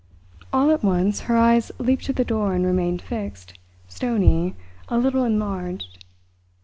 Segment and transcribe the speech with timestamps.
[0.51, 4.55] All at once her eyes leaped to the door and remained fixed, stony,
[4.89, 6.03] a little enlarged.